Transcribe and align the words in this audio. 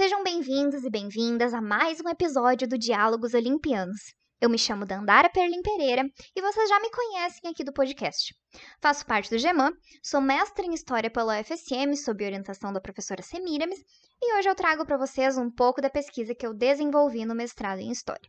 Sejam 0.00 0.24
bem-vindos 0.24 0.82
e 0.82 0.88
bem-vindas 0.88 1.52
a 1.52 1.60
mais 1.60 2.00
um 2.00 2.08
episódio 2.08 2.66
do 2.66 2.78
Diálogos 2.78 3.34
Olimpianos. 3.34 4.14
Eu 4.40 4.48
me 4.48 4.56
chamo 4.56 4.86
Dandara 4.86 5.28
Perlin 5.28 5.60
Pereira 5.60 6.02
e 6.34 6.40
vocês 6.40 6.70
já 6.70 6.80
me 6.80 6.90
conhecem 6.90 7.50
aqui 7.50 7.62
do 7.62 7.70
podcast. 7.70 8.34
Faço 8.80 9.04
parte 9.04 9.28
do 9.28 9.36
GEMAN, 9.36 9.70
sou 10.02 10.22
mestre 10.22 10.66
em 10.66 10.72
História 10.72 11.10
pela 11.10 11.38
UFSM 11.38 11.94
sob 12.02 12.24
orientação 12.24 12.72
da 12.72 12.80
professora 12.80 13.20
Semiramis 13.20 13.78
e 14.22 14.38
hoje 14.38 14.48
eu 14.48 14.54
trago 14.54 14.86
para 14.86 14.96
vocês 14.96 15.36
um 15.36 15.50
pouco 15.50 15.82
da 15.82 15.90
pesquisa 15.90 16.34
que 16.34 16.46
eu 16.46 16.54
desenvolvi 16.54 17.26
no 17.26 17.34
mestrado 17.34 17.80
em 17.80 17.92
História. 17.92 18.26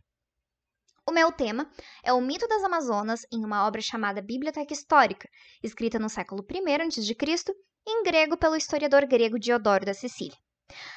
O 1.08 1.10
meu 1.10 1.32
tema 1.32 1.66
é 2.04 2.12
o 2.12 2.20
mito 2.20 2.46
das 2.48 2.62
Amazonas 2.62 3.22
em 3.32 3.42
uma 3.46 3.66
obra 3.66 3.80
chamada 3.80 4.20
Biblioteca 4.20 4.74
Histórica, 4.74 5.26
escrita 5.62 5.98
no 5.98 6.10
século 6.10 6.44
I 6.50 6.58
a.C., 6.70 7.54
em 7.88 8.02
grego 8.02 8.36
pelo 8.36 8.56
historiador 8.56 9.06
grego 9.06 9.38
Diodoro 9.38 9.86
da 9.86 9.94
Sicília. 9.94 10.36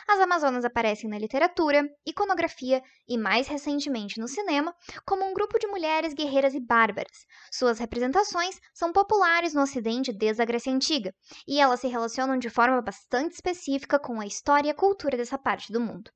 As 0.08 0.20
Amazonas 0.20 0.64
aparecem 0.64 1.10
na 1.10 1.18
literatura, 1.18 1.84
iconografia 2.06 2.82
e, 3.08 3.18
mais 3.18 3.48
recentemente, 3.48 4.20
no 4.20 4.28
cinema, 4.28 4.74
como 5.06 5.26
um 5.26 5.34
grupo 5.34 5.60
de 5.60 5.68
mulheres 5.68 6.14
guerreiras 6.14 6.54
e 6.54 6.60
bárbaras. 6.60 7.26
Suas 7.52 7.80
representações 7.80 8.60
são 8.74 8.94
populares 8.94 9.54
no 9.54 9.62
Ocidente 9.62 10.14
desde 10.14 10.42
a 10.42 10.46
Grécia 10.46 10.72
Antiga, 10.72 11.14
e 11.48 11.60
elas 11.60 11.80
se 11.80 11.88
relacionam 11.88 12.38
de 12.38 12.50
forma 12.50 12.82
bastante 12.82 13.34
específica 13.34 14.00
com 14.00 14.22
a 14.22 14.26
história 14.26 14.70
e 14.70 14.72
a 14.72 14.76
cultura 14.76 15.18
dessa 15.18 15.38
parte 15.38 15.74
do 15.74 15.82
mundo. 15.82 16.12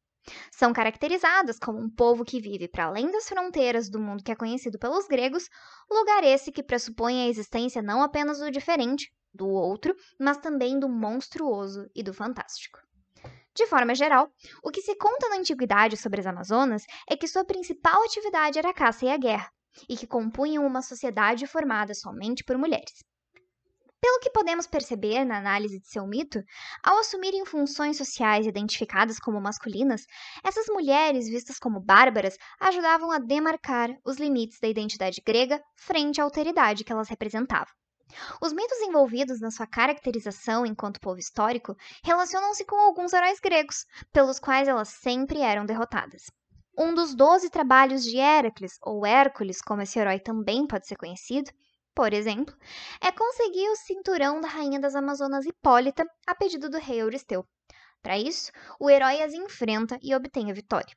São 0.52 0.72
caracterizadas 0.72 1.58
como 1.58 1.80
um 1.80 1.90
povo 1.90 2.24
que 2.24 2.40
vive 2.40 2.68
para 2.68 2.86
além 2.86 3.10
das 3.12 3.28
fronteiras 3.28 3.90
do 3.90 4.00
mundo 4.00 4.24
que 4.24 4.32
é 4.32 4.36
conhecido 4.36 4.78
pelos 4.78 5.08
gregos, 5.08 5.50
lugar 5.90 6.24
esse 6.24 6.52
que 6.52 6.64
pressupõe 6.64 7.24
a 7.24 7.28
existência 7.28 7.82
não 7.82 8.04
apenas 8.04 8.40
do 8.40 8.52
diferente, 8.52 9.12
do 9.34 9.48
outro, 9.48 9.96
mas 10.20 10.38
também 10.38 10.80
do 10.80 10.88
monstruoso 10.88 11.90
e 11.96 12.04
do 12.04 12.14
fantástico. 12.14 12.80
De 13.60 13.68
forma 13.68 13.94
geral, 13.94 14.32
o 14.64 14.72
que 14.72 14.82
se 14.82 14.96
conta 14.96 15.28
na 15.28 15.36
antiguidade 15.36 15.98
sobre 15.98 16.22
as 16.22 16.26
Amazonas 16.26 16.86
é 17.10 17.18
que 17.18 17.28
sua 17.28 17.44
principal 17.44 18.02
atividade 18.06 18.58
era 18.58 18.70
a 18.70 18.74
caça 18.74 19.04
e 19.04 19.10
a 19.10 19.18
guerra, 19.18 19.52
e 19.90 19.98
que 19.98 20.08
compunham 20.08 20.66
uma 20.66 20.82
sociedade 20.82 21.46
formada 21.46 21.94
somente 21.94 22.42
por 22.42 22.58
mulheres. 22.58 23.04
Pelo 24.00 24.22
que 24.22 24.30
podemos 24.30 24.66
perceber 24.66 25.26
na 25.26 25.40
análise 25.40 25.78
de 25.78 25.90
seu 25.90 26.08
mito, 26.08 26.42
ao 26.82 27.00
assumirem 27.00 27.46
funções 27.46 27.98
sociais 27.98 28.48
identificadas 28.48 29.20
como 29.20 29.42
masculinas, 29.42 30.06
essas 30.42 30.68
mulheres, 30.68 31.28
vistas 31.28 31.60
como 31.60 31.82
bárbaras, 31.82 32.38
ajudavam 32.62 33.12
a 33.12 33.20
demarcar 33.20 33.90
os 34.06 34.16
limites 34.16 34.58
da 34.62 34.70
identidade 34.70 35.22
grega 35.22 35.62
frente 35.76 36.22
à 36.22 36.24
alteridade 36.24 36.86
que 36.86 36.94
elas 36.94 37.10
representavam. 37.10 37.74
Os 38.42 38.54
mitos 38.54 38.80
envolvidos 38.80 39.40
na 39.40 39.52
sua 39.52 39.68
caracterização 39.68 40.66
enquanto 40.66 41.00
povo 41.00 41.20
histórico 41.20 41.76
relacionam-se 42.04 42.66
com 42.66 42.76
alguns 42.76 43.14
heróis 43.14 43.40
gregos, 43.40 43.86
pelos 44.12 44.40
quais 44.40 44.68
elas 44.68 44.90
sempre 44.90 45.42
eram 45.42 45.66
derrotadas. 45.66 46.24
Um 46.78 46.94
dos 46.94 47.14
doze 47.14 47.50
trabalhos 47.50 48.04
de 48.04 48.18
Héracles, 48.18 48.78
ou 48.82 49.06
Hércules, 49.06 49.62
como 49.62 49.82
esse 49.82 50.00
herói 50.00 50.20
também 50.20 50.66
pode 50.66 50.88
ser 50.88 50.96
conhecido, 50.96 51.52
por 51.94 52.14
exemplo, 52.14 52.56
é 53.02 53.12
conseguir 53.12 53.68
o 53.70 53.76
cinturão 53.76 54.40
da 54.40 54.48
rainha 54.48 54.80
das 54.80 54.96
Amazonas 54.96 55.46
Hipólita 55.46 56.06
a 56.26 56.34
pedido 56.34 56.70
do 56.70 56.78
rei 56.78 57.02
Euristeu. 57.02 57.46
Para 58.02 58.18
isso, 58.18 58.52
o 58.80 58.90
herói 58.90 59.22
as 59.22 59.34
enfrenta 59.34 60.00
e 60.02 60.16
obtém 60.16 60.50
a 60.50 60.54
vitória. 60.54 60.96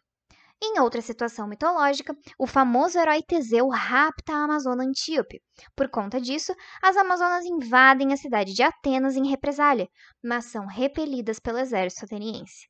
Em 0.64 0.78
outra 0.78 1.02
situação 1.02 1.48
mitológica, 1.48 2.16
o 2.38 2.46
famoso 2.46 2.96
herói 2.96 3.20
Teseu 3.20 3.68
rapta 3.68 4.32
a 4.32 4.44
Amazona 4.44 4.84
Antíope. 4.84 5.42
Por 5.74 5.90
conta 5.90 6.20
disso, 6.20 6.54
as 6.80 6.96
Amazonas 6.96 7.44
invadem 7.44 8.12
a 8.12 8.16
cidade 8.16 8.54
de 8.54 8.62
Atenas 8.62 9.16
em 9.16 9.26
represália, 9.26 9.88
mas 10.22 10.44
são 10.44 10.64
repelidas 10.64 11.40
pelo 11.40 11.58
exército 11.58 12.04
ateniense. 12.04 12.68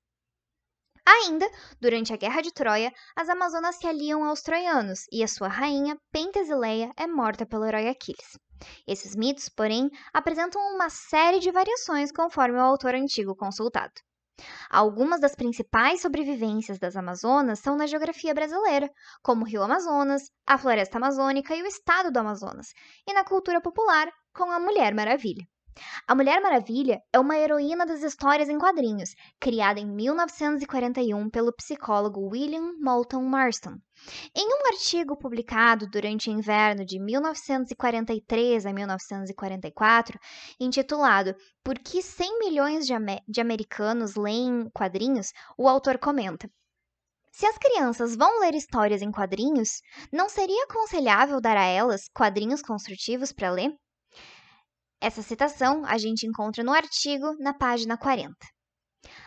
Ainda, 1.05 1.47
durante 1.79 2.15
a 2.15 2.17
Guerra 2.17 2.41
de 2.41 2.51
Troia, 2.51 2.91
as 3.15 3.29
Amazonas 3.29 3.77
se 3.77 3.87
aliam 3.87 4.25
aos 4.25 4.41
troianos 4.41 5.05
e 5.13 5.23
a 5.23 5.29
sua 5.29 5.49
rainha, 5.49 5.99
Pentesileia, 6.11 6.91
é 6.97 7.07
morta 7.07 7.45
pelo 7.45 7.67
herói 7.67 7.89
Aquiles. 7.89 8.39
Esses 8.87 9.15
mitos, 9.15 9.51
porém, 9.51 9.91
apresentam 10.15 10.63
uma 10.75 10.89
série 10.89 11.41
de 11.41 11.51
variações 11.51 12.11
conforme 12.11 12.57
o 12.57 12.63
autor 12.63 12.95
antigo 12.95 13.37
consultado. 13.37 13.93
Algumas 14.71 15.21
das 15.21 15.35
principais 15.35 16.01
sobrevivências 16.01 16.79
das 16.79 16.97
Amazonas 16.97 17.59
são 17.61 17.77
na 17.77 17.87
geografia 17.87 18.35
brasileira, 18.35 18.91
como 19.23 19.43
o 19.43 19.47
Rio 19.47 19.63
Amazonas, 19.63 20.31
a 20.47 20.59
Floresta 20.59 20.99
Amazônica 20.99 21.55
e 21.55 21.63
o 21.63 21.67
Estado 21.67 22.11
do 22.11 22.19
Amazonas, 22.19 22.73
e 23.07 23.13
na 23.13 23.25
cultura 23.25 23.61
popular, 23.61 24.11
com 24.33 24.51
a 24.51 24.59
Mulher 24.59 24.95
Maravilha. 24.95 25.47
A 26.07 26.15
Mulher 26.15 26.41
Maravilha 26.41 27.01
é 27.13 27.19
uma 27.19 27.37
heroína 27.37 27.87
das 27.87 28.03
histórias 28.03 28.49
em 28.49 28.59
quadrinhos, 28.59 29.15
criada 29.41 29.81
em 29.81 29.87
1941 29.87 31.31
pelo 31.31 31.53
psicólogo 31.53 32.29
William 32.29 32.75
Moulton 32.81 33.23
Marston. 33.23 33.77
Em 34.37 34.47
um 34.47 34.67
artigo 34.67 35.17
publicado 35.17 35.87
durante 35.89 36.29
o 36.29 36.33
inverno 36.33 36.85
de 36.85 36.99
1943 36.99 38.67
a 38.67 38.73
1944, 38.73 40.19
intitulado 40.61 41.35
Por 41.65 41.79
que 41.79 42.03
100 42.03 42.39
milhões 42.39 42.87
de, 42.87 42.93
de 43.27 43.41
americanos 43.41 44.15
leem 44.15 44.69
quadrinhos, 44.75 45.33
o 45.57 45.69
autor 45.69 45.99
comenta. 45.99 46.51
Se 47.33 47.47
as 47.47 47.57
crianças 47.57 48.15
vão 48.15 48.41
ler 48.41 48.55
histórias 48.55 49.01
em 49.01 49.11
quadrinhos, 49.11 49.81
não 50.13 50.29
seria 50.29 50.65
aconselhável 50.65 51.41
dar 51.41 51.57
a 51.57 51.65
elas 51.65 52.09
quadrinhos 52.15 52.61
construtivos 52.61 53.33
para 53.33 53.51
ler? 53.51 53.73
Essa 55.03 55.21
citação 55.21 55.85
a 55.85 55.99
gente 55.99 56.25
encontra 56.29 56.63
no 56.63 56.73
artigo 56.73 57.35
na 57.41 57.53
página 57.53 57.99
40. 57.99 58.33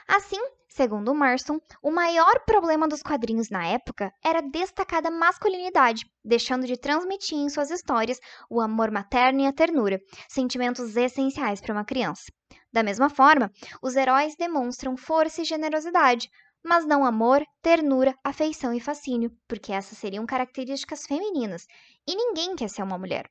Assim, 0.08 0.40
segundo 0.70 1.14
Marston, 1.14 1.60
o 1.84 1.92
maior 1.92 2.46
problema 2.46 2.88
dos 2.88 3.04
quadrinhos 3.04 3.50
na 3.50 3.68
época 3.68 4.10
era 4.24 4.42
destacada 4.42 5.12
masculinidade, 5.12 6.06
deixando 6.24 6.66
de 6.66 6.80
transmitir 6.80 7.38
em 7.38 7.50
suas 7.50 7.72
histórias 7.72 8.22
o 8.50 8.62
amor 8.62 8.90
materno 8.90 9.42
e 9.42 9.48
a 9.48 9.52
ternura, 9.52 10.00
sentimentos 10.30 10.96
essenciais 10.96 11.60
para 11.60 11.74
uma 11.74 11.84
criança. 11.84 12.32
Da 12.72 12.82
mesma 12.82 13.10
forma, 13.10 13.52
os 13.84 13.98
heróis 13.98 14.34
demonstram 14.38 14.96
força 14.96 15.42
e 15.42 15.46
generosidade, 15.46 16.30
mas 16.64 16.86
não 16.86 17.04
amor, 17.04 17.44
ternura, 17.62 18.16
afeição 18.24 18.74
e 18.74 18.80
fascínio, 18.80 19.30
porque 19.46 19.74
essas 19.74 19.98
seriam 19.98 20.26
características 20.26 21.06
femininas, 21.06 21.66
e 22.08 22.16
ninguém 22.16 22.56
quer 22.56 22.70
ser 22.70 22.82
uma 22.82 22.98
mulher. 22.98 23.30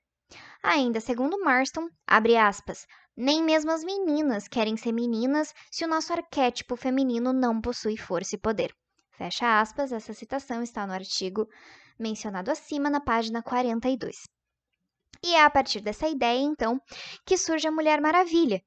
Ainda 0.63 1.01
segundo 1.01 1.41
Marston, 1.41 1.89
abre 2.07 2.37
aspas, 2.37 2.87
nem 3.17 3.43
mesmo 3.43 3.71
as 3.71 3.85
meninas 3.85 4.49
querem 4.49 4.77
ser 4.77 4.93
meninas 4.93 5.53
se 5.71 5.85
o 5.85 5.89
nosso 5.89 6.13
arquétipo 6.13 6.77
feminino 6.77 7.33
não 7.33 7.61
possui 7.61 7.97
força 7.97 8.35
e 8.35 8.39
poder. 8.39 8.75
Fecha 9.17 9.61
aspas, 9.61 9.93
essa 9.93 10.13
citação 10.13 10.63
está 10.63 10.87
no 10.87 10.93
artigo 10.93 11.47
mencionado 11.99 12.51
acima 12.51 12.91
na 12.91 13.01
página 13.01 13.43
42. 13.43 14.17
E 15.23 15.35
é 15.35 15.45
a 15.45 15.51
partir 15.51 15.81
dessa 15.81 16.09
ideia, 16.09 16.41
então, 16.41 16.81
que 17.25 17.39
surge 17.39 17.69
a 17.69 17.73
Mulher 17.73 18.01
Maravilha, 18.01 18.61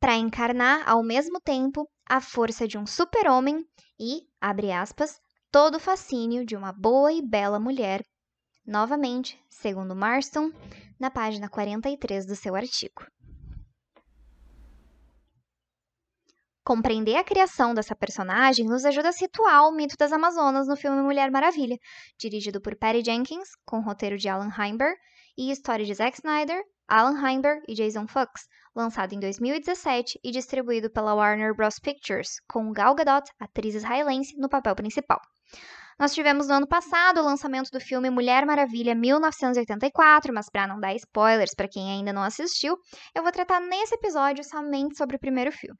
para 0.00 0.16
encarnar 0.16 0.88
ao 0.88 1.02
mesmo 1.02 1.40
tempo 1.40 1.88
a 2.08 2.20
força 2.20 2.68
de 2.68 2.78
um 2.78 2.86
super-homem 2.86 3.64
e, 3.98 4.22
abre 4.40 4.70
aspas, 4.70 5.18
todo 5.50 5.74
o 5.76 5.80
fascínio 5.80 6.46
de 6.46 6.56
uma 6.56 6.72
boa 6.72 7.12
e 7.12 7.20
bela 7.20 7.58
mulher. 7.58 8.02
Novamente, 8.68 9.42
segundo 9.48 9.96
Marston, 9.96 10.52
na 11.00 11.10
página 11.10 11.48
43 11.48 12.26
do 12.26 12.36
seu 12.36 12.54
artigo. 12.54 13.02
Compreender 16.62 17.16
a 17.16 17.24
criação 17.24 17.72
dessa 17.72 17.96
personagem 17.96 18.66
nos 18.66 18.84
ajuda 18.84 19.08
a 19.08 19.12
situar 19.12 19.66
o 19.66 19.72
mito 19.72 19.96
das 19.98 20.12
Amazonas 20.12 20.68
no 20.68 20.76
filme 20.76 21.00
Mulher 21.00 21.30
Maravilha, 21.30 21.78
dirigido 22.18 22.60
por 22.60 22.76
Patty 22.76 23.02
Jenkins, 23.02 23.48
com 23.64 23.80
roteiro 23.80 24.18
de 24.18 24.28
Alan 24.28 24.50
Heinberg 24.54 24.98
e 25.38 25.50
história 25.50 25.86
de 25.86 25.94
Zack 25.94 26.18
Snyder, 26.18 26.62
Alan 26.86 27.26
Heinberg 27.26 27.62
e 27.66 27.72
Jason 27.72 28.06
Fox, 28.06 28.46
lançado 28.76 29.14
em 29.14 29.18
2017 29.18 30.20
e 30.22 30.30
distribuído 30.30 30.90
pela 30.90 31.14
Warner 31.14 31.54
Bros. 31.56 31.78
Pictures, 31.78 32.38
com 32.46 32.70
Gal 32.70 32.94
Gadot, 32.94 33.32
atriz 33.40 33.74
israelense, 33.74 34.36
no 34.36 34.46
papel 34.46 34.76
principal. 34.76 35.22
Nós 35.98 36.14
tivemos 36.14 36.46
no 36.46 36.54
ano 36.54 36.68
passado 36.68 37.18
o 37.18 37.24
lançamento 37.24 37.70
do 37.72 37.80
filme 37.80 38.08
Mulher 38.08 38.46
Maravilha 38.46 38.94
1984, 38.94 40.32
mas 40.32 40.48
para 40.48 40.64
não 40.64 40.78
dar 40.78 40.94
spoilers 40.94 41.52
para 41.56 41.66
quem 41.66 41.90
ainda 41.90 42.12
não 42.12 42.22
assistiu, 42.22 42.76
eu 43.12 43.20
vou 43.20 43.32
tratar 43.32 43.58
nesse 43.58 43.96
episódio 43.96 44.44
somente 44.44 44.96
sobre 44.96 45.16
o 45.16 45.18
primeiro 45.18 45.50
filme. 45.50 45.76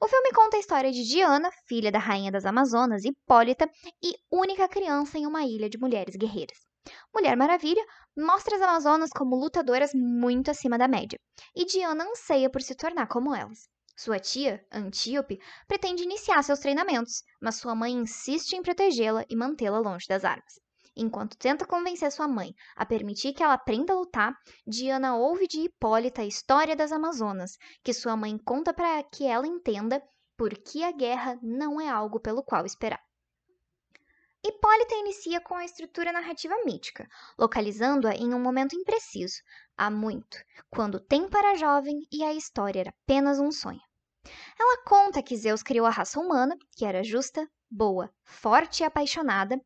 O 0.00 0.08
filme 0.08 0.32
conta 0.32 0.56
a 0.56 0.60
história 0.60 0.90
de 0.90 1.06
Diana, 1.06 1.50
filha 1.68 1.92
da 1.92 1.98
rainha 1.98 2.32
das 2.32 2.46
Amazonas, 2.46 3.04
Hipólita, 3.04 3.68
e 4.02 4.14
única 4.32 4.66
criança 4.66 5.18
em 5.18 5.26
uma 5.26 5.44
ilha 5.44 5.68
de 5.68 5.78
mulheres 5.78 6.16
guerreiras. 6.16 6.56
Mulher 7.14 7.36
Maravilha 7.36 7.84
mostra 8.16 8.56
as 8.56 8.62
Amazonas 8.62 9.10
como 9.10 9.36
lutadoras 9.36 9.90
muito 9.92 10.50
acima 10.50 10.78
da 10.78 10.88
média, 10.88 11.20
e 11.54 11.66
Diana 11.66 12.04
anseia 12.04 12.48
por 12.48 12.62
se 12.62 12.74
tornar 12.74 13.08
como 13.08 13.34
elas. 13.34 13.68
Sua 14.02 14.18
tia, 14.18 14.66
Antíope, 14.72 15.38
pretende 15.68 16.04
iniciar 16.04 16.42
seus 16.42 16.58
treinamentos, 16.58 17.22
mas 17.38 17.56
sua 17.56 17.74
mãe 17.74 17.92
insiste 17.92 18.54
em 18.54 18.62
protegê-la 18.62 19.26
e 19.28 19.36
mantê-la 19.36 19.78
longe 19.78 20.06
das 20.08 20.24
armas. 20.24 20.58
Enquanto 20.96 21.36
tenta 21.36 21.66
convencer 21.66 22.10
sua 22.10 22.26
mãe 22.26 22.54
a 22.74 22.86
permitir 22.86 23.34
que 23.34 23.42
ela 23.42 23.52
aprenda 23.52 23.92
a 23.92 23.96
lutar, 23.96 24.34
Diana 24.66 25.16
ouve 25.16 25.46
de 25.46 25.60
Hipólita 25.60 26.22
a 26.22 26.24
história 26.24 26.74
das 26.74 26.92
Amazonas, 26.92 27.58
que 27.84 27.92
sua 27.92 28.16
mãe 28.16 28.38
conta 28.38 28.72
para 28.72 29.02
que 29.02 29.26
ela 29.26 29.46
entenda 29.46 30.02
porque 30.34 30.82
a 30.82 30.92
guerra 30.92 31.38
não 31.42 31.78
é 31.78 31.86
algo 31.86 32.18
pelo 32.18 32.42
qual 32.42 32.64
esperar. 32.64 33.02
Hipólita 34.42 34.94
inicia 34.94 35.42
com 35.42 35.56
a 35.56 35.64
estrutura 35.66 36.10
narrativa 36.10 36.54
mítica, 36.64 37.06
localizando-a 37.38 38.14
em 38.14 38.32
um 38.32 38.40
momento 38.40 38.74
impreciso, 38.74 39.42
há 39.76 39.90
muito, 39.90 40.38
quando 40.70 40.94
o 40.94 41.00
tempo 41.00 41.36
era 41.36 41.58
jovem 41.58 42.00
e 42.10 42.24
a 42.24 42.32
história 42.32 42.80
era 42.80 42.94
apenas 43.02 43.38
um 43.38 43.52
sonho. 43.52 43.89
Ela 44.60 44.76
conta 44.84 45.22
que 45.22 45.38
Zeus 45.38 45.62
criou 45.62 45.86
a 45.86 45.90
raça 45.90 46.20
humana, 46.20 46.54
que 46.76 46.84
era 46.84 47.02
justa, 47.02 47.48
boa, 47.70 48.12
forte 48.26 48.82
e 48.82 48.84
apaixonada, 48.84 49.58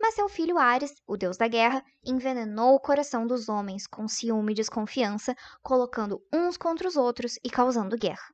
mas 0.00 0.14
seu 0.14 0.28
filho 0.28 0.56
Ares, 0.56 0.94
o 1.04 1.16
deus 1.16 1.36
da 1.36 1.48
guerra, 1.48 1.82
envenenou 2.04 2.76
o 2.76 2.80
coração 2.80 3.26
dos 3.26 3.48
homens 3.48 3.88
com 3.88 4.06
ciúme 4.06 4.52
e 4.52 4.54
desconfiança, 4.54 5.34
colocando 5.64 6.22
uns 6.32 6.56
contra 6.56 6.86
os 6.86 6.96
outros 6.96 7.40
e 7.42 7.50
causando 7.50 7.98
guerra. 7.98 8.32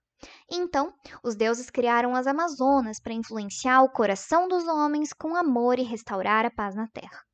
Então, 0.51 0.93
os 1.25 1.35
deuses 1.35 1.71
criaram 1.71 2.15
as 2.15 2.27
Amazonas 2.27 3.01
para 3.01 3.15
influenciar 3.15 3.83
o 3.83 3.91
coração 3.91 4.47
dos 4.47 4.69
homens 4.69 5.15
com 5.15 5.35
amor 5.35 5.79
e 5.79 5.83
restaurar 5.83 6.45
a 6.45 6.51
paz 6.51 6.75
na 6.75 6.89
terra. 6.89 7.25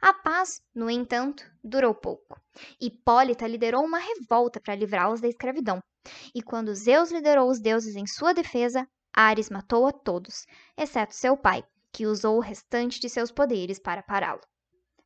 A 0.00 0.12
paz, 0.12 0.60
no 0.74 0.90
entanto, 0.90 1.44
durou 1.62 1.94
pouco. 1.94 2.40
Hipólita 2.80 3.46
liderou 3.46 3.84
uma 3.84 3.98
revolta 3.98 4.60
para 4.60 4.74
livrá-los 4.74 5.20
da 5.20 5.28
escravidão. 5.28 5.80
E 6.34 6.42
quando 6.42 6.74
Zeus 6.74 7.10
liderou 7.10 7.50
os 7.50 7.60
deuses 7.60 7.96
em 7.96 8.06
sua 8.06 8.32
defesa, 8.32 8.86
Ares 9.14 9.50
matou 9.50 9.86
a 9.86 9.92
todos, 9.92 10.46
exceto 10.76 11.14
seu 11.14 11.36
pai, 11.36 11.64
que 11.92 12.06
usou 12.06 12.36
o 12.36 12.40
restante 12.40 13.00
de 13.00 13.08
seus 13.08 13.32
poderes 13.32 13.78
para 13.78 14.02
pará-lo. 14.02 14.40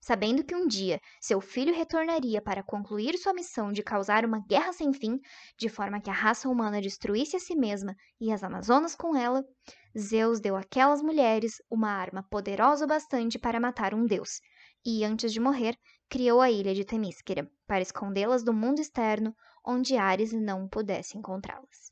Sabendo 0.05 0.43
que 0.43 0.53
um 0.53 0.67
dia 0.67 1.01
seu 1.21 1.41
filho 1.41 1.73
retornaria 1.73 2.43
para 2.43 2.65
concluir 2.65 3.17
sua 3.17 3.33
missão 3.33 3.71
de 3.71 3.85
causar 3.85 4.25
uma 4.25 4.41
guerra 4.41 4.73
sem 4.73 4.93
fim, 4.93 5.21
de 5.57 5.69
forma 5.69 6.01
que 6.01 6.11
a 6.11 6.13
raça 6.13 6.49
humana 6.49 6.81
destruísse 6.81 7.37
a 7.37 7.39
si 7.39 7.55
mesma 7.55 7.95
e 8.21 8.33
as 8.33 8.43
Amazonas 8.43 8.97
com 8.97 9.17
ela, 9.17 9.45
Zeus 9.97 10.41
deu 10.41 10.57
àquelas 10.57 11.01
mulheres 11.01 11.63
uma 11.71 11.89
arma 11.89 12.21
poderosa 12.29 12.85
o 12.85 12.89
bastante 12.89 13.39
para 13.39 13.61
matar 13.61 13.95
um 13.95 14.05
deus, 14.05 14.41
e 14.85 15.05
antes 15.05 15.33
de 15.33 15.39
morrer, 15.39 15.79
criou 16.09 16.41
a 16.41 16.51
ilha 16.51 16.75
de 16.75 16.85
Temísquera 16.85 17.49
para 17.65 17.83
escondê-las 17.83 18.43
do 18.43 18.53
mundo 18.53 18.81
externo, 18.81 19.33
onde 19.65 19.97
Ares 19.97 20.33
não 20.33 20.69
pudesse 20.69 21.17
encontrá-las. 21.17 21.92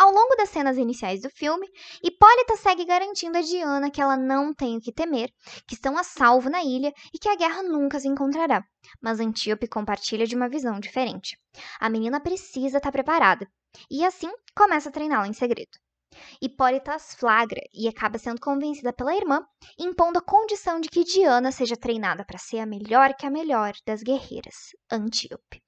Ao 0.00 0.12
longo 0.12 0.36
das 0.36 0.50
cenas 0.50 0.78
iniciais 0.78 1.22
do 1.22 1.28
filme, 1.28 1.66
Hipólita 2.04 2.56
segue 2.56 2.84
garantindo 2.84 3.36
a 3.36 3.40
Diana 3.40 3.90
que 3.90 4.00
ela 4.00 4.16
não 4.16 4.54
tem 4.54 4.76
o 4.76 4.80
que 4.80 4.92
temer, 4.92 5.28
que 5.66 5.74
estão 5.74 5.98
a 5.98 6.04
salvo 6.04 6.48
na 6.48 6.62
ilha 6.62 6.92
e 7.12 7.18
que 7.18 7.28
a 7.28 7.34
guerra 7.34 7.64
nunca 7.64 7.98
se 7.98 8.06
encontrará. 8.06 8.62
Mas 9.02 9.18
Antíope 9.18 9.66
compartilha 9.66 10.24
de 10.24 10.36
uma 10.36 10.48
visão 10.48 10.78
diferente. 10.78 11.36
A 11.80 11.90
menina 11.90 12.20
precisa 12.20 12.76
estar 12.76 12.92
preparada, 12.92 13.44
e 13.90 14.04
assim 14.04 14.30
começa 14.54 14.88
a 14.88 14.92
treiná-la 14.92 15.26
em 15.26 15.32
segredo. 15.32 15.76
Hipólita 16.40 16.94
as 16.94 17.14
flagra 17.14 17.60
e 17.74 17.88
acaba 17.88 18.18
sendo 18.18 18.40
convencida 18.40 18.92
pela 18.92 19.16
irmã, 19.16 19.44
impondo 19.76 20.20
a 20.20 20.22
condição 20.22 20.80
de 20.80 20.88
que 20.88 21.02
Diana 21.02 21.50
seja 21.50 21.76
treinada 21.76 22.24
para 22.24 22.38
ser 22.38 22.60
a 22.60 22.66
melhor 22.66 23.14
que 23.14 23.26
a 23.26 23.30
melhor 23.30 23.72
das 23.84 24.02
guerreiras, 24.02 24.76
Antíope. 24.90 25.60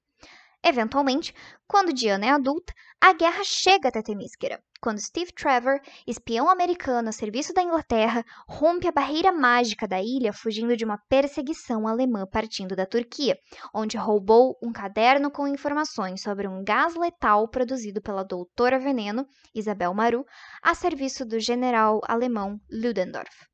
Eventualmente, 0.63 1.33
quando 1.67 1.93
Diana 1.93 2.25
é 2.25 2.29
adulta, 2.29 2.71
a 2.99 3.13
guerra 3.13 3.43
chega 3.43 3.89
até 3.89 4.03
Temísquera, 4.03 4.61
quando 4.79 4.99
Steve 4.99 5.31
Trevor, 5.31 5.79
espião 6.05 6.49
americano 6.49 7.09
a 7.09 7.11
serviço 7.11 7.51
da 7.51 7.63
Inglaterra, 7.63 8.23
rompe 8.47 8.87
a 8.87 8.91
barreira 8.91 9.31
mágica 9.31 9.87
da 9.87 9.99
ilha 9.99 10.31
fugindo 10.31 10.77
de 10.77 10.85
uma 10.85 10.99
perseguição 11.09 11.87
alemã 11.87 12.27
partindo 12.27 12.75
da 12.75 12.85
Turquia, 12.85 13.37
onde 13.73 13.97
roubou 13.97 14.55
um 14.61 14.71
caderno 14.71 15.31
com 15.31 15.47
informações 15.47 16.21
sobre 16.21 16.47
um 16.47 16.63
gás 16.63 16.95
letal 16.95 17.47
produzido 17.47 17.99
pela 17.99 18.23
doutora 18.23 18.77
Veneno, 18.77 19.25
Isabel 19.55 19.93
Maru, 19.95 20.23
a 20.61 20.75
serviço 20.75 21.25
do 21.25 21.39
general 21.39 22.01
alemão 22.07 22.59
Ludendorff. 22.71 23.50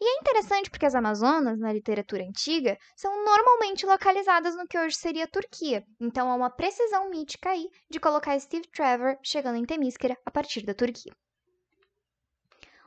E 0.00 0.04
é 0.04 0.18
interessante 0.20 0.70
porque 0.70 0.86
as 0.86 0.94
Amazonas, 0.94 1.58
na 1.58 1.72
literatura 1.72 2.24
antiga, 2.24 2.76
são 2.96 3.24
normalmente 3.24 3.86
localizadas 3.86 4.56
no 4.56 4.66
que 4.66 4.78
hoje 4.78 4.96
seria 4.96 5.24
a 5.24 5.28
Turquia. 5.28 5.84
Então 6.00 6.30
há 6.30 6.34
uma 6.34 6.50
precisão 6.50 7.08
mítica 7.10 7.50
aí 7.50 7.68
de 7.90 8.00
colocar 8.00 8.38
Steve 8.38 8.68
Trevor 8.68 9.16
chegando 9.22 9.56
em 9.56 9.64
Temísquera 9.64 10.16
a 10.24 10.30
partir 10.30 10.64
da 10.64 10.74
Turquia. 10.74 11.12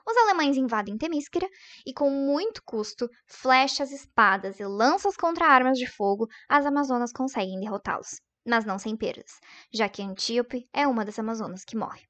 Os 0.09 0.15
alemães 0.15 0.56
invadem 0.56 0.98
Temísquera 0.98 1.50
e, 1.86 1.94
com 1.94 2.09
muito 2.09 2.63
custo, 2.63 3.10
flechas, 3.25 3.92
espadas 3.92 4.57
e 4.57 4.65
lanças 4.65 5.18
contra 5.18 5.45
armas 5.45 5.77
de 5.77 5.86
fogo, 5.86 6.27
as 6.48 6.65
Amazonas 6.65 7.12
conseguem 7.12 7.60
derrotá-los. 7.60 8.21
Mas 8.45 8.63
não 8.63 8.80
sem 8.80 8.95
perdas, 8.95 9.42
já 9.74 9.89
que 9.89 10.01
Antíope 10.01 10.69
é 10.71 10.88
uma 10.88 11.03
das 11.03 11.19
Amazonas 11.19 11.65
que 11.65 11.75
morre. 11.75 12.07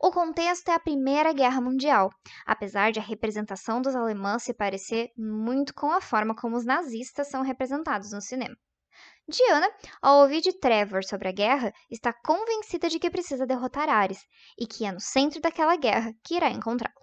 O 0.00 0.10
contexto 0.10 0.68
é 0.68 0.74
a 0.74 0.80
Primeira 0.80 1.32
Guerra 1.32 1.60
Mundial, 1.60 2.10
apesar 2.46 2.92
de 2.92 2.98
a 2.98 3.02
representação 3.02 3.80
dos 3.80 3.94
alemães 3.94 4.42
se 4.42 4.52
parecer 4.52 5.10
muito 5.16 5.74
com 5.74 5.90
a 5.90 6.00
forma 6.00 6.34
como 6.34 6.56
os 6.56 6.64
nazistas 6.64 7.28
são 7.28 7.42
representados 7.42 8.12
no 8.12 8.20
cinema. 8.20 8.56
Diana, 9.28 9.70
ao 10.02 10.20
ouvir 10.20 10.40
de 10.40 10.52
Trevor 10.58 11.04
sobre 11.04 11.28
a 11.28 11.32
guerra, 11.32 11.72
está 11.90 12.12
convencida 12.12 12.88
de 12.88 12.98
que 12.98 13.10
precisa 13.10 13.46
derrotar 13.46 13.88
Ares 13.88 14.18
e 14.58 14.66
que 14.66 14.84
é 14.84 14.92
no 14.92 15.00
centro 15.00 15.40
daquela 15.40 15.76
guerra 15.76 16.12
que 16.24 16.34
irá 16.34 16.50
encontrá-lo. 16.50 17.02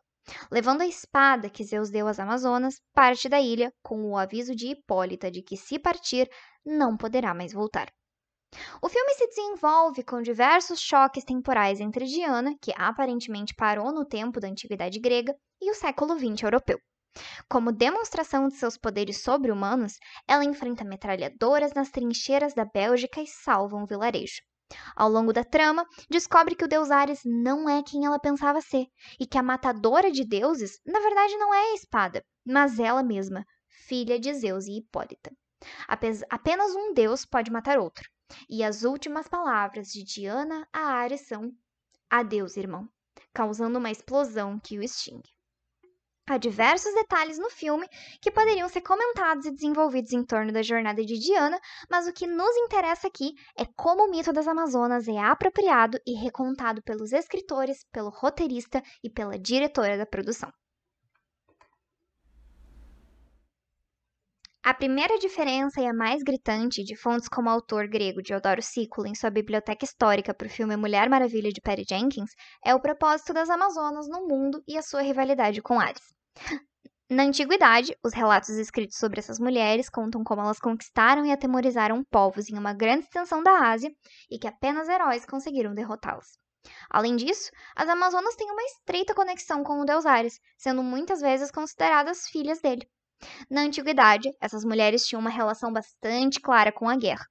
Levando 0.52 0.82
a 0.82 0.88
espada 0.88 1.50
que 1.50 1.64
Zeus 1.64 1.90
deu 1.90 2.08
às 2.08 2.20
Amazonas, 2.20 2.76
parte 2.94 3.28
da 3.28 3.42
ilha 3.42 3.74
com 3.82 4.12
o 4.12 4.18
aviso 4.18 4.56
de 4.56 4.68
Hipólita 4.68 5.32
de 5.32 5.42
que, 5.42 5.58
se 5.58 5.80
partir, 5.80 6.30
não 6.64 6.96
poderá 6.96 7.34
mais 7.34 7.52
voltar. 7.52 7.92
O 8.82 8.90
filme 8.90 9.14
se 9.14 9.28
desenvolve 9.28 10.04
com 10.04 10.22
diversos 10.22 10.80
choques 10.80 11.24
temporais 11.24 11.80
entre 11.80 12.06
Diana, 12.06 12.56
que 12.62 12.74
aparentemente 12.76 13.54
parou 13.54 13.92
no 13.92 14.06
tempo 14.06 14.40
da 14.40 14.48
antiguidade 14.48 15.00
grega, 15.00 15.36
e 15.62 15.70
o 15.70 15.76
século 15.76 16.18
XX 16.18 16.44
europeu. 16.44 16.80
Como 17.50 17.72
demonstração 17.72 18.48
de 18.48 18.56
seus 18.56 18.78
poderes 18.78 19.22
sobre-humanos, 19.22 19.94
ela 20.28 20.46
enfrenta 20.46 20.84
metralhadoras 20.84 21.74
nas 21.74 21.90
trincheiras 21.90 22.54
da 22.54 22.66
Bélgica 22.66 23.22
e 23.22 23.28
salva 23.28 23.76
um 23.76 23.86
vilarejo. 23.86 24.42
Ao 24.96 25.10
longo 25.10 25.34
da 25.34 25.44
trama, 25.44 25.86
descobre 26.10 26.56
que 26.56 26.64
o 26.64 26.68
deus 26.68 26.90
Ares 26.90 27.22
não 27.26 27.70
é 27.70 27.84
quem 27.84 28.06
ela 28.06 28.20
pensava 28.20 28.62
ser, 28.62 28.86
e 29.20 29.26
que 29.26 29.38
a 29.38 29.44
matadora 29.44 30.12
de 30.12 30.24
deuses, 30.24 30.80
na 30.86 31.00
verdade, 31.00 31.36
não 31.38 31.54
é 31.54 31.72
a 31.72 31.74
espada, 31.76 32.24
mas 32.46 32.80
ela 32.80 33.04
mesma, 33.04 33.44
filha 33.88 34.20
de 34.20 34.34
Zeus 34.34 34.66
e 34.68 34.78
Hipólita. 34.78 35.32
Apenas 36.30 36.76
um 36.76 36.94
deus 36.94 37.26
pode 37.26 37.52
matar 37.52 37.78
outro, 37.78 38.08
e 38.50 38.64
as 38.64 38.84
últimas 38.84 39.28
palavras 39.28 39.88
de 39.88 40.04
Diana 40.04 40.68
a 40.72 40.80
Ares 40.80 41.28
são: 41.28 41.52
Adeus, 42.10 42.58
irmão, 42.58 42.88
causando 43.34 43.80
uma 43.80 43.92
explosão 43.92 44.60
que 44.60 44.78
o 44.78 44.84
extingue. 44.84 45.30
Há 46.30 46.38
diversos 46.38 46.94
detalhes 46.94 47.40
no 47.40 47.50
filme 47.50 47.88
que 48.22 48.30
poderiam 48.30 48.70
ser 48.70 48.82
comentados 48.82 49.46
e 49.46 49.52
desenvolvidos 49.52 50.14
em 50.14 50.24
torno 50.24 50.52
da 50.52 50.62
jornada 50.62 51.04
de 51.04 51.18
Diana, 51.18 51.60
mas 51.90 52.08
o 52.08 52.14
que 52.14 52.28
nos 52.28 52.56
interessa 52.58 53.08
aqui 53.08 53.34
é 53.58 53.66
como 53.76 54.06
o 54.06 54.12
mito 54.12 54.32
das 54.32 54.48
Amazonas 54.48 55.08
é 55.08 55.18
apropriado 55.18 55.98
e 56.06 56.14
recontado 56.14 56.84
pelos 56.84 57.14
escritores, 57.14 57.84
pelo 57.92 58.12
roteirista 58.12 58.80
e 59.04 59.10
pela 59.10 59.40
diretora 59.40 59.98
da 59.98 60.06
produção. 60.06 60.54
A 64.70 64.74
primeira 64.76 65.18
diferença 65.18 65.82
e 65.82 65.88
a 65.88 65.94
mais 65.96 66.22
gritante 66.22 66.84
de 66.84 66.96
fontes 66.96 67.28
como 67.28 67.50
o 67.50 67.52
autor 67.52 67.88
grego 67.88 68.22
Diodoro 68.22 68.62
Sículo 68.62 69.08
em 69.08 69.16
sua 69.16 69.32
biblioteca 69.32 69.84
histórica 69.84 70.32
para 70.32 70.46
o 70.46 70.50
filme 70.50 70.78
Mulher 70.78 71.10
Maravilha 71.10 71.52
de 71.52 71.60
Patty 71.60 71.84
Jenkins 71.90 72.30
é 72.64 72.76
o 72.76 72.80
propósito 72.80 73.34
das 73.34 73.50
Amazonas 73.50 74.08
no 74.08 74.28
mundo 74.28 74.62
e 74.68 74.78
a 74.78 74.84
sua 74.84 75.02
rivalidade 75.02 75.60
com 75.60 75.80
Ares. 75.80 76.04
Na 77.10 77.24
antiguidade, 77.24 77.98
os 78.06 78.14
relatos 78.14 78.50
escritos 78.50 78.98
sobre 79.00 79.18
essas 79.18 79.40
mulheres 79.40 79.90
contam 79.90 80.24
como 80.24 80.42
elas 80.42 80.60
conquistaram 80.60 81.26
e 81.26 81.32
atemorizaram 81.32 82.04
povos 82.04 82.48
em 82.48 82.56
uma 82.56 82.72
grande 82.72 83.06
extensão 83.06 83.42
da 83.42 83.72
Ásia 83.72 83.90
e 84.30 84.38
que 84.38 84.48
apenas 84.48 84.88
heróis 84.88 85.26
conseguiram 85.26 85.74
derrotá-las. 85.74 86.28
Além 86.92 87.16
disso, 87.16 87.50
as 87.76 87.90
Amazonas 87.90 88.36
têm 88.36 88.52
uma 88.52 88.62
estreita 88.62 89.16
conexão 89.16 89.64
com 89.64 89.82
o 89.82 89.86
deus 89.86 90.06
Ares, 90.06 90.40
sendo 90.60 90.84
muitas 90.84 91.22
vezes 91.22 91.50
consideradas 91.50 92.28
filhas 92.28 92.62
dele. 92.62 92.88
Na 93.50 93.62
antiguidade, 93.62 94.30
essas 94.40 94.64
mulheres 94.64 95.06
tinham 95.06 95.20
uma 95.20 95.30
relação 95.30 95.72
bastante 95.72 96.40
clara 96.40 96.72
com 96.72 96.88
a 96.88 96.96
guerra. 96.96 97.26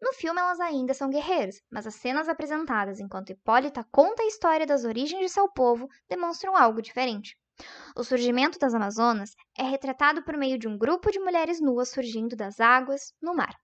No 0.00 0.12
filme, 0.12 0.40
elas 0.40 0.60
ainda 0.60 0.92
são 0.94 1.10
guerreiras, 1.10 1.56
mas 1.70 1.86
as 1.86 1.94
cenas 1.94 2.28
apresentadas 2.28 3.00
enquanto 3.00 3.30
Hipólita 3.30 3.84
conta 3.90 4.22
a 4.22 4.26
história 4.26 4.66
das 4.66 4.84
origens 4.84 5.20
de 5.20 5.28
seu 5.28 5.48
povo 5.48 5.88
demonstram 6.08 6.56
algo 6.56 6.82
diferente. 6.82 7.36
O 7.96 8.02
surgimento 8.02 8.58
das 8.58 8.74
Amazonas 8.74 9.30
é 9.56 9.62
retratado 9.62 10.22
por 10.24 10.36
meio 10.36 10.58
de 10.58 10.66
um 10.66 10.76
grupo 10.76 11.10
de 11.10 11.20
mulheres 11.20 11.60
nuas 11.60 11.90
surgindo 11.90 12.34
das 12.34 12.60
águas 12.60 13.12
no 13.22 13.34
mar. 13.34 13.54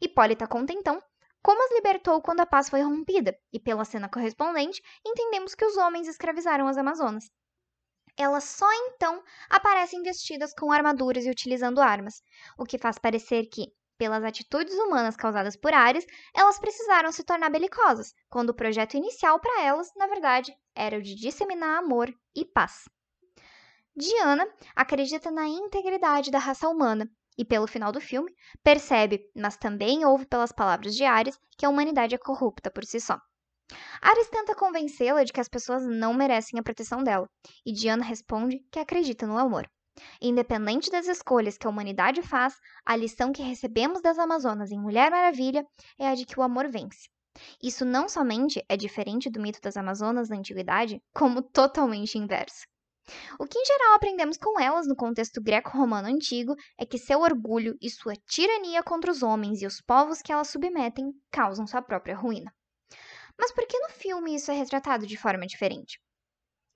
Hipólita 0.00 0.46
conta 0.46 0.72
então 0.72 1.00
como 1.42 1.64
as 1.64 1.72
libertou 1.72 2.20
quando 2.20 2.40
a 2.40 2.46
paz 2.46 2.68
foi 2.68 2.82
rompida, 2.82 3.34
e 3.50 3.58
pela 3.58 3.82
cena 3.86 4.10
correspondente, 4.10 4.82
entendemos 5.06 5.54
que 5.54 5.64
os 5.64 5.74
homens 5.78 6.06
escravizaram 6.06 6.68
as 6.68 6.76
Amazonas 6.76 7.30
elas 8.20 8.44
só 8.44 8.66
então 8.88 9.22
aparecem 9.48 10.02
vestidas 10.02 10.52
com 10.52 10.70
armaduras 10.70 11.24
e 11.24 11.30
utilizando 11.30 11.80
armas, 11.80 12.22
o 12.58 12.66
que 12.66 12.78
faz 12.78 12.98
parecer 12.98 13.46
que, 13.46 13.72
pelas 13.96 14.22
atitudes 14.22 14.74
humanas 14.74 15.16
causadas 15.16 15.56
por 15.56 15.72
Ares, 15.72 16.06
elas 16.34 16.58
precisaram 16.58 17.10
se 17.12 17.24
tornar 17.24 17.50
belicosas, 17.50 18.14
quando 18.28 18.50
o 18.50 18.54
projeto 18.54 18.94
inicial 18.94 19.40
para 19.40 19.62
elas, 19.62 19.90
na 19.96 20.06
verdade, 20.06 20.54
era 20.74 20.98
o 20.98 21.02
de 21.02 21.14
disseminar 21.14 21.78
amor 21.78 22.12
e 22.34 22.44
paz. 22.44 22.88
Diana 23.96 24.46
acredita 24.76 25.30
na 25.30 25.48
integridade 25.48 26.30
da 26.30 26.38
raça 26.38 26.68
humana 26.68 27.10
e, 27.36 27.44
pelo 27.44 27.66
final 27.66 27.90
do 27.90 28.00
filme, 28.00 28.34
percebe, 28.62 29.30
mas 29.34 29.56
também 29.56 30.04
ouve 30.04 30.26
pelas 30.26 30.52
palavras 30.52 30.94
de 30.94 31.04
Ares, 31.04 31.38
que 31.56 31.64
a 31.64 31.70
humanidade 31.70 32.14
é 32.14 32.18
corrupta 32.18 32.70
por 32.70 32.84
si 32.84 33.00
só. 33.00 33.18
Ares 34.00 34.28
tenta 34.28 34.54
convencê-la 34.54 35.24
de 35.24 35.32
que 35.32 35.40
as 35.40 35.48
pessoas 35.48 35.86
não 35.86 36.14
merecem 36.14 36.58
a 36.58 36.62
proteção 36.62 37.02
dela, 37.02 37.28
e 37.64 37.72
Diana 37.72 38.04
responde 38.04 38.58
que 38.70 38.78
acredita 38.78 39.26
no 39.26 39.38
amor. 39.38 39.68
Independente 40.20 40.90
das 40.90 41.06
escolhas 41.06 41.58
que 41.58 41.66
a 41.66 41.70
humanidade 41.70 42.22
faz, 42.22 42.54
a 42.86 42.96
lição 42.96 43.32
que 43.32 43.42
recebemos 43.42 44.00
das 44.00 44.18
Amazonas 44.18 44.70
em 44.70 44.80
Mulher 44.80 45.10
Maravilha 45.10 45.64
é 45.98 46.08
a 46.08 46.14
de 46.14 46.24
que 46.24 46.38
o 46.38 46.42
amor 46.42 46.68
vence. 46.68 47.08
Isso 47.62 47.84
não 47.84 48.08
somente 48.08 48.64
é 48.68 48.76
diferente 48.76 49.30
do 49.30 49.40
mito 49.40 49.60
das 49.60 49.76
Amazonas 49.76 50.28
na 50.28 50.36
antiguidade, 50.36 51.00
como 51.12 51.42
totalmente 51.42 52.18
inverso. 52.18 52.66
O 53.38 53.46
que 53.46 53.58
em 53.58 53.64
geral 53.64 53.94
aprendemos 53.94 54.36
com 54.36 54.60
elas 54.60 54.86
no 54.86 54.94
contexto 54.94 55.42
greco-romano 55.42 56.08
antigo 56.08 56.54
é 56.78 56.86
que 56.86 56.98
seu 56.98 57.20
orgulho 57.20 57.76
e 57.80 57.90
sua 57.90 58.14
tirania 58.14 58.82
contra 58.82 59.10
os 59.10 59.22
homens 59.22 59.62
e 59.62 59.66
os 59.66 59.80
povos 59.80 60.22
que 60.22 60.32
elas 60.32 60.48
submetem 60.48 61.12
causam 61.30 61.66
sua 61.66 61.82
própria 61.82 62.16
ruína. 62.16 62.52
Mas 63.40 63.52
por 63.52 63.66
que 63.66 63.78
no 63.78 63.88
filme 63.88 64.34
isso 64.34 64.50
é 64.50 64.54
retratado 64.54 65.06
de 65.06 65.16
forma 65.16 65.46
diferente? 65.46 65.98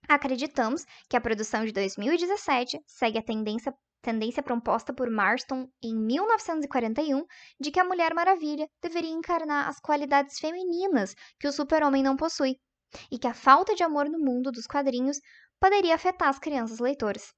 Acreditamos 0.08 0.86
que 1.10 1.16
a 1.16 1.20
produção 1.20 1.62
de 1.62 1.72
2017 1.72 2.80
segue 2.86 3.18
a 3.18 3.22
tendência, 3.22 3.70
tendência 4.00 4.42
proposta 4.42 4.90
por 4.90 5.10
Marston 5.10 5.68
em 5.82 5.94
1941 5.94 7.22
de 7.60 7.70
que 7.70 7.78
a 7.78 7.84
Mulher 7.84 8.14
Maravilha 8.14 8.66
deveria 8.82 9.10
encarnar 9.10 9.68
as 9.68 9.78
qualidades 9.78 10.38
femininas 10.38 11.14
que 11.38 11.46
o 11.46 11.52
super-homem 11.52 12.02
não 12.02 12.16
possui, 12.16 12.56
e 13.10 13.18
que 13.18 13.26
a 13.26 13.34
falta 13.34 13.74
de 13.74 13.82
amor 13.82 14.08
no 14.08 14.18
mundo 14.18 14.50
dos 14.50 14.66
quadrinhos 14.66 15.18
poderia 15.60 15.94
afetar 15.94 16.28
as 16.28 16.38
crianças 16.38 16.78
leitoras. 16.78 17.30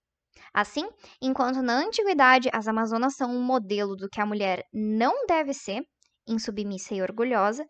Assim, 0.55 0.89
enquanto 1.21 1.63
na 1.63 1.75
antiguidade 1.75 2.49
as 2.53 2.69
Amazonas 2.69 3.17
são 3.17 3.31
um 3.31 3.43
modelo 3.43 3.97
do 3.97 4.09
que 4.09 4.21
a 4.21 4.27
mulher 4.27 4.65
não 4.73 5.27
deve 5.27 5.53
ser, 5.53 5.83
insubmissa 6.29 6.95
e 6.95 7.03
orgulhosa, 7.03 7.67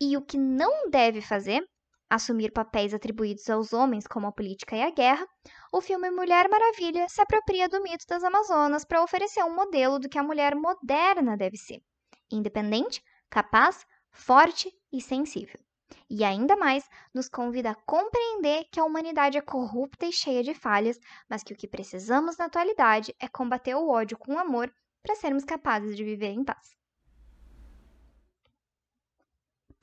e 0.00 0.16
o 0.16 0.22
que 0.22 0.36
não 0.36 0.90
deve 0.90 1.20
fazer, 1.20 1.64
assumir 2.08 2.52
papéis 2.52 2.94
atribuídos 2.94 3.48
aos 3.48 3.72
homens 3.72 4.06
como 4.06 4.26
a 4.26 4.32
política 4.32 4.76
e 4.76 4.82
a 4.82 4.90
guerra, 4.90 5.26
o 5.72 5.80
filme 5.80 6.10
Mulher 6.10 6.48
Maravilha 6.48 7.08
se 7.08 7.20
apropria 7.20 7.68
do 7.68 7.82
mito 7.82 8.04
das 8.08 8.22
Amazonas 8.22 8.84
para 8.84 9.02
oferecer 9.02 9.42
um 9.44 9.54
modelo 9.54 9.98
do 9.98 10.08
que 10.08 10.18
a 10.18 10.22
mulher 10.22 10.54
moderna 10.54 11.36
deve 11.36 11.56
ser: 11.56 11.82
independente, 12.30 13.02
capaz, 13.30 13.84
forte 14.12 14.72
e 14.92 15.00
sensível. 15.00 15.60
E 16.08 16.24
ainda 16.24 16.56
mais, 16.56 16.88
nos 17.12 17.28
convida 17.28 17.70
a 17.70 17.74
compreender 17.74 18.64
que 18.70 18.80
a 18.80 18.84
humanidade 18.84 19.36
é 19.38 19.40
corrupta 19.40 20.06
e 20.06 20.12
cheia 20.12 20.42
de 20.42 20.54
falhas, 20.54 20.98
mas 21.28 21.42
que 21.42 21.52
o 21.52 21.56
que 21.56 21.68
precisamos 21.68 22.36
na 22.36 22.46
atualidade 22.46 23.14
é 23.20 23.28
combater 23.28 23.74
o 23.74 23.88
ódio 23.88 24.18
com 24.18 24.38
amor 24.38 24.72
para 25.02 25.16
sermos 25.16 25.44
capazes 25.44 25.96
de 25.96 26.04
viver 26.04 26.30
em 26.30 26.44
paz. 26.44 26.74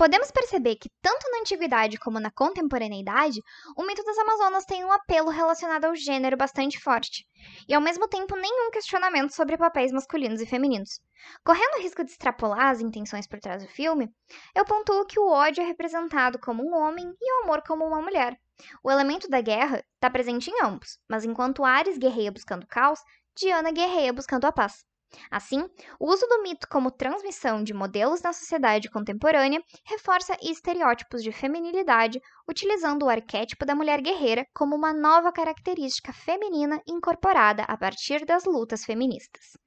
Podemos 0.01 0.31
perceber 0.31 0.77
que, 0.77 0.89
tanto 1.00 1.29
na 1.29 1.41
antiguidade 1.41 1.96
como 2.00 2.20
na 2.20 2.31
contemporaneidade, 2.31 3.39
o 3.77 3.86
mito 3.86 4.03
das 4.03 4.17
Amazonas 4.17 4.65
tem 4.65 4.84
um 4.84 4.91
apelo 4.91 5.29
relacionado 5.29 5.86
ao 5.86 5.96
gênero 5.96 6.36
bastante 6.36 6.79
forte, 6.79 7.24
e 7.70 7.75
ao 7.75 7.79
mesmo 7.79 8.08
tempo 8.08 8.36
nenhum 8.36 8.72
questionamento 8.72 9.29
sobre 9.29 9.60
papéis 9.60 9.91
masculinos 9.91 10.41
e 10.41 10.48
femininos. 10.48 11.00
Correndo 11.46 11.77
o 11.77 11.84
risco 11.84 12.03
de 12.03 12.10
extrapolar 12.10 12.70
as 12.70 12.81
intenções 12.81 13.27
por 13.27 13.39
trás 13.39 13.62
do 13.62 13.70
filme, 13.70 14.10
eu 14.55 14.65
pontuo 14.65 15.05
que 15.05 15.20
o 15.20 15.29
ódio 15.29 15.62
é 15.62 15.67
representado 15.67 16.39
como 16.39 16.63
um 16.63 16.75
homem 16.75 17.13
e 17.22 17.34
o 17.34 17.43
amor 17.43 17.62
como 17.62 17.86
uma 17.86 18.01
mulher. 18.01 18.36
O 18.84 18.89
elemento 18.89 19.29
da 19.29 19.39
guerra 19.39 19.84
está 19.93 20.10
presente 20.10 20.50
em 20.50 20.63
ambos, 20.63 20.98
mas 21.08 21.25
enquanto 21.25 21.63
Ares 21.63 22.00
guerreia 22.00 22.31
buscando 22.31 22.65
caos, 22.65 23.00
Diana 23.38 23.72
guerreia 23.72 24.12
buscando 24.12 24.46
a 24.46 24.51
paz. 24.51 24.84
Assim, 25.30 25.70
o 26.00 26.12
uso 26.12 26.25
do 26.27 26.41
mito 26.41 26.68
como 26.70 26.91
transmissão 26.91 27.63
de 27.63 27.74
modelos 27.74 28.22
na 28.22 28.34
sociedade 28.34 28.89
contemporânea 28.89 29.63
reforça 29.86 30.38
estereótipos 30.41 31.24
de 31.24 31.32
feminilidade, 31.32 32.22
utilizando 32.50 33.03
o 33.03 33.10
arquétipo 33.10 33.65
da 33.65 33.75
mulher 33.75 34.01
guerreira 34.01 34.46
como 34.53 34.75
uma 34.75 34.94
nova 34.94 35.32
característica 35.32 36.12
feminina 36.13 36.82
incorporada 36.88 37.63
a 37.63 37.77
partir 37.77 38.25
das 38.25 38.46
lutas 38.46 38.84
feministas. 38.86 39.58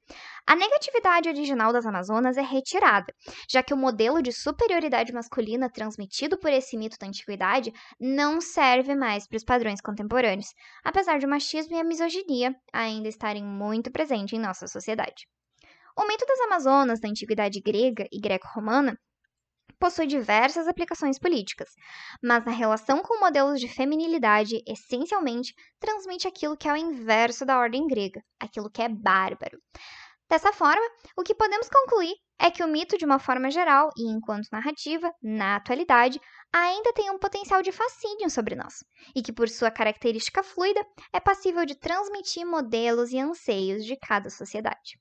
A 0.47 0.55
negatividade 0.55 1.29
original 1.29 1.73
das 1.73 1.87
Amazonas 1.87 2.37
é 2.37 2.43
retirada, 2.43 3.13
já 3.49 3.63
que 3.63 3.73
o 3.73 3.77
modelo 3.77 4.21
de 4.21 4.31
superioridade 4.31 5.13
masculina 5.13 5.71
transmitido 5.71 6.39
por 6.39 6.51
esse 6.51 6.77
mito 6.77 6.99
da 6.99 7.07
antiguidade 7.07 7.73
não 7.99 8.41
serve 8.41 8.95
mais 8.95 9.27
para 9.27 9.39
os 9.39 9.45
padrões 9.45 9.81
contemporâneos, 9.81 10.49
apesar 10.85 11.19
de 11.19 11.25
o 11.25 11.29
machismo 11.29 11.75
e 11.75 11.81
a 11.81 11.85
misoginia 11.85 12.55
ainda 12.73 13.09
estarem 13.09 13.43
muito 13.43 13.91
presentes 13.91 14.39
em 14.39 14.43
nossa 14.43 14.67
sociedade. 14.67 15.27
O 15.97 16.07
mito 16.07 16.27
das 16.27 16.41
Amazonas 16.41 17.01
da 17.01 17.09
antiguidade 17.09 17.61
grega 17.61 18.07
e 18.13 18.21
greco-romana 18.21 18.99
possui 19.85 20.07
diversas 20.07 20.67
aplicações 20.67 21.19
políticas, 21.19 21.69
mas 22.23 22.43
na 22.47 22.53
relação 22.53 23.03
com 23.03 23.21
modelos 23.21 23.61
de 23.61 23.69
feminilidade, 23.69 24.63
essencialmente 24.67 25.55
transmite 25.79 26.27
aquilo 26.27 26.57
que 26.57 26.67
é 26.67 26.73
o 26.73 26.77
inverso 26.77 27.45
da 27.45 27.59
ordem 27.59 27.87
grega, 27.87 28.25
aquilo 28.41 28.71
que 28.71 28.81
é 28.81 28.89
bárbaro. 28.89 29.59
Dessa 30.27 30.55
forma, 30.55 30.81
o 31.19 31.23
que 31.23 31.35
podemos 31.35 31.69
concluir 31.69 32.15
é 32.39 32.51
que 32.51 32.65
o 32.65 32.67
mito, 32.67 32.97
de 32.97 33.05
uma 33.05 33.19
forma 33.19 33.51
geral 33.51 33.91
e 33.95 34.11
enquanto 34.11 34.49
narrativa, 34.51 35.13
na 35.23 35.57
atualidade, 35.57 36.19
ainda 36.51 36.95
tem 36.95 37.11
um 37.11 37.19
potencial 37.19 37.61
de 37.61 37.71
fascínio 37.71 38.31
sobre 38.31 38.55
nós, 38.55 38.83
e 39.15 39.21
que, 39.21 39.35
por 39.35 39.51
sua 39.51 39.71
característica 39.71 40.43
fluida, 40.43 40.81
é 41.13 41.21
passível 41.21 41.67
de 41.67 41.75
transmitir 41.75 42.47
modelos 42.47 43.13
e 43.13 43.19
anseios 43.19 43.85
de 43.85 43.99
cada 43.99 44.31
sociedade. 44.31 44.99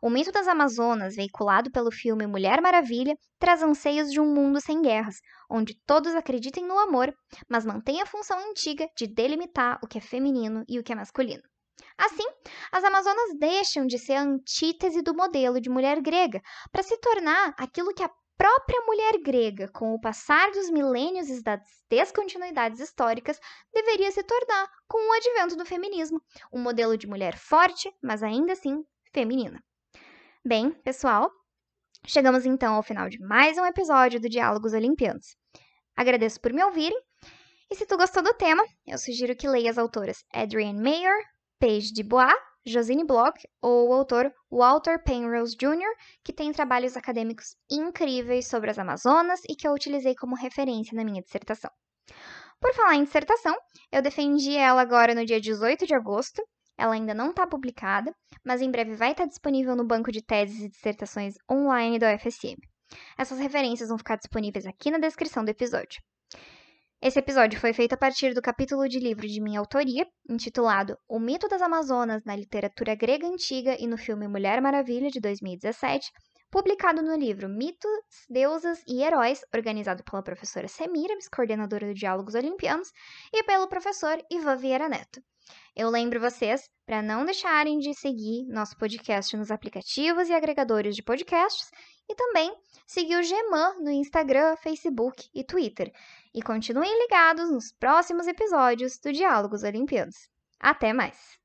O 0.00 0.10
mito 0.10 0.32
das 0.32 0.48
Amazonas, 0.48 1.16
veiculado 1.16 1.70
pelo 1.70 1.90
filme 1.90 2.26
Mulher 2.26 2.60
Maravilha, 2.60 3.16
traz 3.38 3.62
anseios 3.62 4.10
de 4.10 4.20
um 4.20 4.26
mundo 4.26 4.60
sem 4.60 4.82
guerras, 4.82 5.16
onde 5.50 5.78
todos 5.86 6.14
acreditem 6.14 6.66
no 6.66 6.78
amor, 6.78 7.14
mas 7.48 7.64
mantém 7.64 8.00
a 8.00 8.06
função 8.06 8.38
antiga 8.50 8.88
de 8.96 9.06
delimitar 9.06 9.78
o 9.82 9.86
que 9.86 9.98
é 9.98 10.00
feminino 10.00 10.64
e 10.68 10.78
o 10.78 10.82
que 10.82 10.92
é 10.92 10.96
masculino. 10.96 11.42
Assim, 11.96 12.26
as 12.72 12.82
Amazonas 12.82 13.38
deixam 13.38 13.86
de 13.86 13.98
ser 13.98 14.14
a 14.14 14.22
antítese 14.22 15.02
do 15.02 15.14
modelo 15.14 15.60
de 15.60 15.70
mulher 15.70 16.00
grega 16.00 16.40
para 16.72 16.82
se 16.82 16.96
tornar 16.98 17.54
aquilo 17.58 17.94
que 17.94 18.02
a 18.02 18.10
própria 18.36 18.80
mulher 18.84 19.20
grega, 19.22 19.68
com 19.72 19.94
o 19.94 20.00
passar 20.00 20.50
dos 20.50 20.70
milênios 20.70 21.28
e 21.28 21.42
das 21.42 21.60
descontinuidades 21.88 22.80
históricas, 22.80 23.38
deveria 23.72 24.10
se 24.10 24.24
tornar 24.24 24.68
com 24.88 24.98
o 24.98 25.12
advento 25.12 25.56
do 25.56 25.64
feminismo, 25.64 26.20
um 26.52 26.60
modelo 26.60 26.96
de 26.98 27.06
mulher 27.06 27.36
forte, 27.36 27.92
mas 28.02 28.22
ainda 28.22 28.52
assim 28.52 28.84
feminina. 29.14 29.62
Bem, 30.44 30.72
pessoal, 30.82 31.30
chegamos 32.04 32.44
então 32.44 32.74
ao 32.74 32.82
final 32.82 33.08
de 33.08 33.20
mais 33.20 33.56
um 33.56 33.64
episódio 33.64 34.20
do 34.20 34.28
Diálogos 34.28 34.72
Olimpianos. 34.72 35.36
Agradeço 35.96 36.40
por 36.40 36.52
me 36.52 36.64
ouvirem. 36.64 37.00
E 37.70 37.76
se 37.76 37.86
tu 37.86 37.96
gostou 37.96 38.24
do 38.24 38.34
tema, 38.34 38.64
eu 38.84 38.98
sugiro 38.98 39.36
que 39.36 39.48
leia 39.48 39.70
as 39.70 39.78
autoras 39.78 40.24
Adrienne 40.32 40.82
Mayer, 40.82 41.16
Paige 41.60 41.92
Dubois, 41.94 42.34
Josine 42.66 43.04
Bloch 43.04 43.38
ou 43.62 43.90
o 43.90 43.92
autor 43.92 44.32
Walter 44.50 45.00
Penrose 45.04 45.56
Jr., 45.56 45.94
que 46.24 46.32
tem 46.32 46.52
trabalhos 46.52 46.96
acadêmicos 46.96 47.54
incríveis 47.70 48.48
sobre 48.48 48.70
as 48.72 48.80
Amazonas 48.80 49.40
e 49.48 49.54
que 49.54 49.68
eu 49.68 49.72
utilizei 49.72 50.16
como 50.16 50.34
referência 50.34 50.96
na 50.96 51.04
minha 51.04 51.22
dissertação. 51.22 51.70
Por 52.60 52.74
falar 52.74 52.96
em 52.96 53.04
dissertação, 53.04 53.56
eu 53.92 54.02
defendi 54.02 54.56
ela 54.56 54.82
agora 54.82 55.14
no 55.14 55.24
dia 55.24 55.40
18 55.40 55.86
de 55.86 55.94
agosto 55.94 56.42
ela 56.76 56.94
ainda 56.94 57.14
não 57.14 57.30
está 57.30 57.46
publicada, 57.46 58.14
mas 58.44 58.60
em 58.60 58.70
breve 58.70 58.94
vai 58.94 59.12
estar 59.12 59.26
disponível 59.26 59.76
no 59.76 59.86
banco 59.86 60.10
de 60.10 60.22
teses 60.22 60.62
e 60.62 60.68
dissertações 60.68 61.34
online 61.50 61.98
da 61.98 62.14
UFSM. 62.14 62.56
Essas 63.18 63.38
referências 63.38 63.88
vão 63.88 63.98
ficar 63.98 64.16
disponíveis 64.16 64.66
aqui 64.66 64.90
na 64.90 64.98
descrição 64.98 65.44
do 65.44 65.50
episódio. 65.50 66.02
Esse 67.00 67.18
episódio 67.18 67.60
foi 67.60 67.72
feito 67.74 67.92
a 67.92 67.98
partir 67.98 68.32
do 68.32 68.40
capítulo 68.40 68.88
de 68.88 68.98
livro 68.98 69.26
de 69.26 69.40
minha 69.40 69.60
autoria, 69.60 70.06
intitulado 70.28 70.96
O 71.06 71.18
Mito 71.18 71.46
das 71.48 71.60
Amazonas 71.60 72.24
na 72.24 72.34
Literatura 72.34 72.94
Grega 72.94 73.26
Antiga 73.26 73.76
e 73.78 73.86
no 73.86 73.98
filme 73.98 74.26
Mulher 74.26 74.62
Maravilha, 74.62 75.10
de 75.10 75.20
2017, 75.20 76.10
publicado 76.50 77.02
no 77.02 77.14
livro 77.14 77.48
Mitos, 77.48 77.90
Deusas 78.30 78.82
e 78.86 79.02
Heróis, 79.02 79.44
organizado 79.54 80.02
pela 80.02 80.22
professora 80.22 80.66
Semiramis, 80.66 81.28
coordenadora 81.28 81.88
do 81.88 81.94
Diálogos 81.94 82.34
Olimpianos, 82.34 82.90
e 83.32 83.42
pelo 83.42 83.68
professor 83.68 84.16
Ivan 84.30 84.56
Vieira 84.56 84.88
Neto. 84.88 85.20
Eu 85.76 85.90
lembro 85.90 86.20
vocês 86.20 86.68
para 86.86 87.02
não 87.02 87.24
deixarem 87.24 87.78
de 87.78 87.94
seguir 87.94 88.46
nosso 88.46 88.76
podcast 88.76 89.36
nos 89.36 89.50
aplicativos 89.50 90.28
e 90.28 90.32
agregadores 90.32 90.94
de 90.94 91.02
podcasts 91.02 91.70
e 92.08 92.14
também 92.14 92.54
seguir 92.86 93.16
o 93.16 93.22
Geman 93.22 93.80
no 93.80 93.90
Instagram, 93.90 94.56
Facebook 94.56 95.28
e 95.34 95.42
Twitter. 95.42 95.92
E 96.34 96.42
continuem 96.42 97.02
ligados 97.02 97.50
nos 97.50 97.72
próximos 97.72 98.26
episódios 98.26 98.98
do 98.98 99.12
Diálogos 99.12 99.62
Olimpianos. 99.62 100.28
Até 100.60 100.92
mais! 100.92 101.43